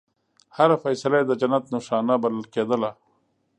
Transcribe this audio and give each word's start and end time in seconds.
هره 0.57 0.75
فیصله 0.83 1.15
یې 1.19 1.25
د 1.27 1.31
جنت 1.41 1.63
نښانه 1.73 2.15
بلل 2.23 2.43
کېدله. 2.53 2.91